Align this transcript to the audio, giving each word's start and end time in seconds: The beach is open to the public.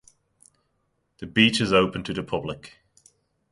The 1.19 1.27
beach 1.27 1.61
is 1.61 1.71
open 1.71 2.03
to 2.05 2.11
the 2.15 2.23
public. 2.23 2.79